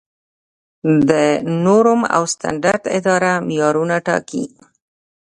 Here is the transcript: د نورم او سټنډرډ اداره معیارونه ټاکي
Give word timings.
د 1.09 1.11
نورم 1.65 2.01
او 2.15 2.23
سټنډرډ 2.33 2.83
اداره 2.97 3.31
معیارونه 3.47 3.95
ټاکي 4.05 4.43